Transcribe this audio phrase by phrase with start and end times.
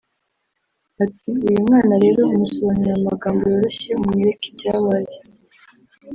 [1.03, 5.11] Ati “Uyu mwana rero umusobanurira mu magambo yoroshye umwereka ibyabaye